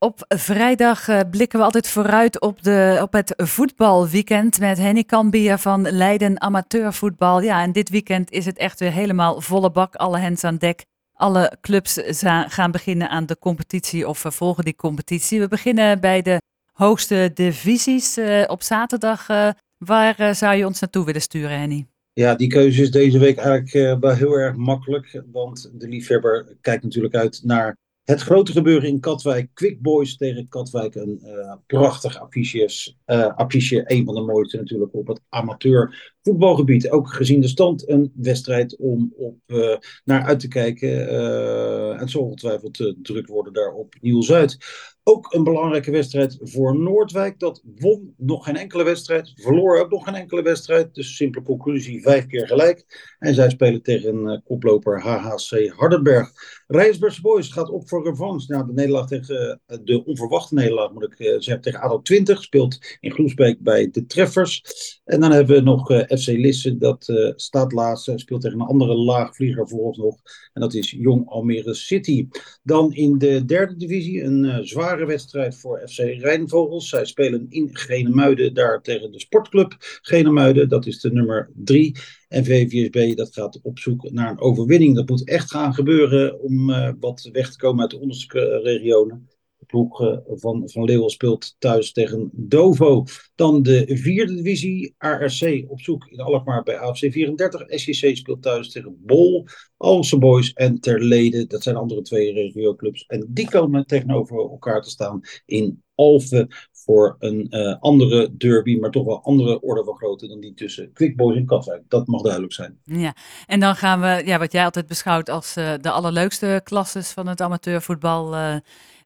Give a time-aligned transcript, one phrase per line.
[0.00, 5.58] Op vrijdag eh, blikken we altijd vooruit op, de, op het voetbalweekend met Henny Kambier
[5.58, 7.40] van Leiden Amateurvoetbal.
[7.40, 10.84] Ja, en dit weekend is het echt weer helemaal volle bak, alle hens aan dek.
[11.12, 12.00] Alle clubs
[12.46, 15.40] gaan beginnen aan de competitie of volgen die competitie.
[15.40, 16.40] We beginnen bij de
[16.72, 19.28] hoogste divisies uh, op zaterdag.
[19.28, 21.86] Uh, waar zou je ons naartoe willen sturen, Henny?
[22.12, 25.22] Ja, die keuze is deze week eigenlijk wel heel erg makkelijk.
[25.32, 27.76] Want de liefhebber kijkt natuurlijk uit naar
[28.08, 29.50] het grote gebeuren in Katwijk.
[29.54, 30.94] Quick Boys tegen Katwijk.
[30.94, 32.94] Een uh, prachtig affiche.
[33.06, 33.82] Uh, affiche.
[33.84, 36.90] Een van de mooiste natuurlijk op het amateur voetbalgebied.
[36.90, 40.88] Ook gezien de stand een wedstrijd om op, uh, naar uit te kijken.
[40.88, 44.58] Uh, en zal ongetwijfeld druk worden daar op Nieuw-Zuid.
[45.02, 47.38] Ook een belangrijke wedstrijd voor Noordwijk.
[47.38, 49.32] Dat won nog geen enkele wedstrijd.
[49.34, 50.94] Verloor ook nog geen enkele wedstrijd.
[50.94, 53.14] Dus simpele conclusie, vijf keer gelijk.
[53.18, 56.32] En zij spelen tegen koploper HHC Hardenberg.
[56.66, 58.52] Rijnsburgse Boys gaat op voor revanche.
[58.52, 62.42] Nou, de nederlaag tegen de onverwachte nederlaag, moet ik zeggen, tegen ADO 20.
[62.42, 64.62] Speelt in Groesbeek bij de Treffers.
[65.04, 66.76] En dan hebben we nog FC Lisse.
[66.76, 68.12] Dat uh, staat laatst.
[68.14, 70.16] Speelt tegen een andere laagvlieger vooralsnog.
[70.52, 72.28] En dat is Jong Almere City.
[72.62, 76.88] Dan in de derde divisie een uh, zware wedstrijd voor FC Rijnvogels.
[76.88, 80.68] Zij spelen in Genemuiden daar tegen de sportclub Genemuiden.
[80.68, 81.96] Dat is de nummer drie.
[82.28, 84.94] En VVSB dat gaat op zoek naar een overwinning.
[84.94, 86.66] Dat moet echt gaan gebeuren om
[87.00, 89.28] wat weg te komen uit de onderste regionen.
[89.68, 93.04] Ploeg van, van Leeuwen speelt thuis tegen Dovo.
[93.34, 97.64] Dan de vierde divisie, ARC op zoek in Alkmaar bij AFC 34.
[97.66, 101.46] SCC speelt thuis tegen Bol, Alse Boys en Terlede.
[101.46, 103.06] Dat zijn de andere twee regioclubs.
[103.06, 106.48] En die komen tegenover elkaar te staan in Alphen
[106.84, 110.92] voor een uh, andere derby, maar toch wel andere orde van grootte dan die tussen
[110.92, 111.82] Quick Boys en Katwijk.
[111.88, 112.78] Dat mag duidelijk zijn.
[112.84, 113.14] Ja,
[113.46, 117.26] en dan gaan we, ja, wat jij altijd beschouwt als uh, de allerleukste klasses van
[117.26, 118.56] het amateurvoetbal, uh,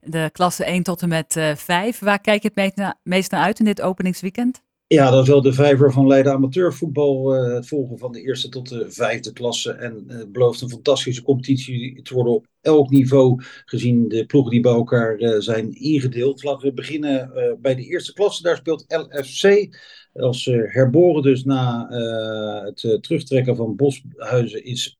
[0.01, 1.99] de klasse 1 tot en met 5.
[1.99, 4.63] Waar kijk je het meest naar uit in dit openingsweekend?
[4.93, 7.35] Ja, dat is wel de vijver van Leiden amateurvoetbal.
[7.35, 9.73] Uh, het volgen van de eerste tot de vijfde klasse.
[9.73, 13.43] En uh, belooft een fantastische competitie te worden op elk niveau.
[13.65, 16.43] Gezien de ploegen die bij elkaar uh, zijn ingedeeld.
[16.43, 18.43] Laten we beginnen bij de eerste klasse.
[18.43, 19.77] Daar speelt LFC.
[20.13, 21.87] Als herboren dus na
[22.65, 24.97] het terugtrekken van Boshuizen is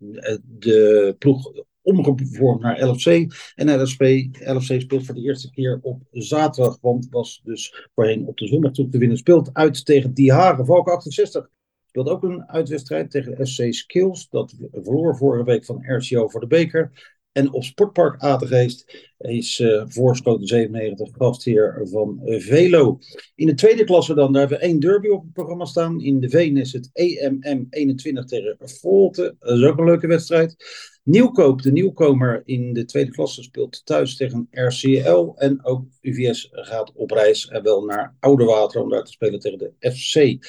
[0.59, 1.53] de ploeg
[1.83, 3.07] omgevormd naar LFC.
[3.55, 4.01] En LFC,
[4.41, 8.73] LFC speelt voor de eerste keer op zaterdag, want was dus voorheen op de zondag
[8.73, 9.17] toe te winnen.
[9.17, 11.49] Speelt uit tegen Die Hagen, Valk 68.
[11.87, 14.29] Speelt ook een uitwedstrijd tegen FC Skills.
[14.29, 17.13] Dat verloor vorige week van RCO voor de beker.
[17.33, 22.99] En op Sportpark Atergeest is uh, voorschoten 97 gastheer van Velo.
[23.35, 26.01] In de tweede klasse dan, daar hebben we één derby op het programma staan.
[26.01, 29.37] In de Veen is het EMM 21 tegen Volte.
[29.39, 30.57] Dat is ook een leuke wedstrijd.
[31.05, 35.33] Nieuwkoop, de nieuwkomer in de tweede klasse, speelt thuis tegen RCL.
[35.35, 39.59] En ook UVS gaat op reis en wel naar Oudewater om daar te spelen tegen
[39.59, 40.45] de FC.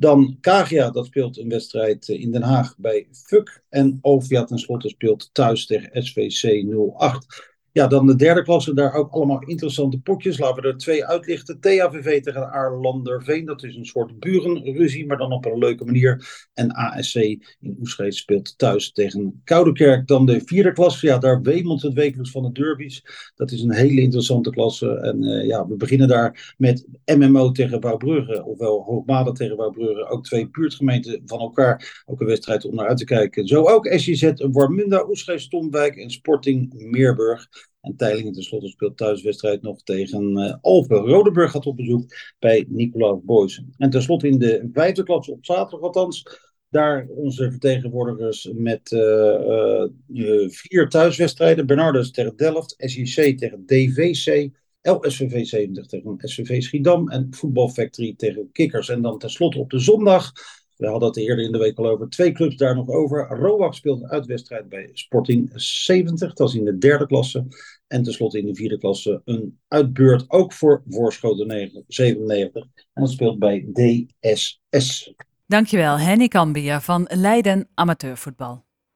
[0.00, 3.62] Dan Kagia, dat speelt een wedstrijd in Den Haag bij FUK.
[3.68, 6.64] En Ovia tenslotte speelt thuis tegen SVC
[6.96, 7.57] 08.
[7.78, 10.38] Ja, dan de derde klasse, daar ook allemaal interessante potjes.
[10.38, 11.60] Laten we er twee uitlichten.
[11.60, 16.46] THVV tegen Aarlanderveen, dat is een soort burenruzie, maar dan op een leuke manier.
[16.54, 20.06] En ASC in Oeschreed speelt thuis tegen Koudekerk.
[20.06, 23.04] Dan de vierde klasse, ja, daar wemelt het wekelijks van de derbies.
[23.34, 24.90] Dat is een hele interessante klasse.
[24.90, 30.08] En uh, ja, we beginnen daar met MMO tegen Wouwbrugge, ofwel Hoogmade tegen Wouwbrugge.
[30.08, 32.02] Ook twee buurtgemeenten van elkaar.
[32.06, 33.46] Ook een wedstrijd om naar uit te kijken.
[33.46, 37.48] Zo ook SJZ Warmunda, Oeschreed, Stomwijk en Sporting Meerburg.
[37.80, 40.96] En Teilingen tenslotte speelt thuiswedstrijd nog tegen uh, Alphen.
[40.96, 42.04] Rodeburg gaat op bezoek
[42.38, 43.62] bij Nicolaas Boys.
[43.76, 46.46] En tenslotte in de vijfde klas op zaterdag althans.
[46.70, 51.66] Daar onze vertegenwoordigers met uh, uh, vier thuiswedstrijden.
[51.66, 54.50] Bernardus tegen Delft, SJC tegen DVC.
[54.82, 58.88] LSVV 70 tegen SVV Schiedam en Voetbal Factory tegen Kikkers.
[58.88, 60.32] En dan tenslotte op de zondag
[60.78, 62.08] we hadden het eerder in de week al over.
[62.08, 63.28] Twee clubs daar nog over.
[63.28, 66.34] Roak speelt een uitwedstrijd bij Sporting 70.
[66.34, 67.46] Dat is in de derde klasse.
[67.86, 70.24] En tenslotte in de vierde klasse een uitbeurt.
[70.30, 72.62] Ook voor Voorschoten 97.
[72.92, 75.14] En dat speelt bij DSS.
[75.46, 78.67] Dankjewel, Henny Cambia van Leiden Amateurvoetbal.